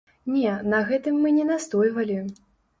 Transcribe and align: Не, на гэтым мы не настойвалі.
Не, 0.37 0.53
на 0.75 0.79
гэтым 0.89 1.21
мы 1.27 1.35
не 1.37 1.45
настойвалі. 1.53 2.21